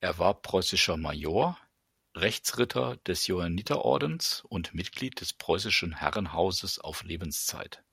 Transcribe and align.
Er 0.00 0.16
war 0.18 0.40
preußischer 0.40 0.96
Major, 0.96 1.58
Rechtsritter 2.16 2.96
des 3.06 3.26
Johanniterordens 3.26 4.42
und 4.48 4.72
Mitglied 4.72 5.20
des 5.20 5.34
Preußischen 5.34 5.92
Herrenhauses 5.94 6.78
auf 6.78 7.02
Lebenszeit. 7.02 7.84